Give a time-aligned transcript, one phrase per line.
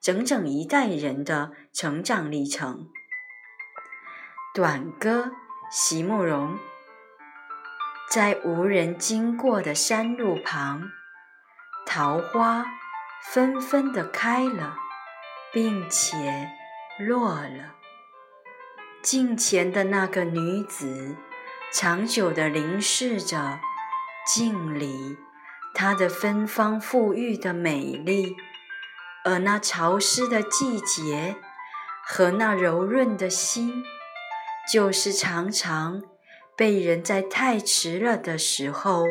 [0.00, 2.88] 整整一代人的成长历程。
[4.54, 5.32] 短歌，
[5.70, 6.58] 席慕容。
[8.10, 10.90] 在无人经过的山路旁，
[11.86, 12.64] 桃花
[13.22, 14.76] 纷纷的开了，
[15.52, 16.48] 并且
[16.98, 17.74] 落了。
[19.02, 21.16] 镜前的那个女子，
[21.72, 23.60] 长久的凝视着
[24.26, 25.18] 镜里
[25.74, 28.36] 她的芬芳馥郁的美丽。
[29.28, 31.36] 而那潮湿的季节
[32.02, 33.84] 和那柔润的心，
[34.72, 36.02] 就是常常
[36.56, 39.04] 被人在太迟了的时候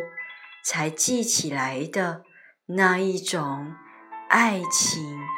[0.66, 2.24] 才记起来的
[2.66, 3.76] 那一种
[4.28, 5.37] 爱情。